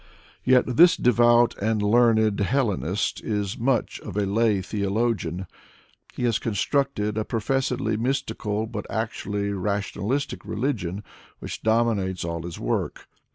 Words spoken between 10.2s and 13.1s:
religion, which dominates all his work.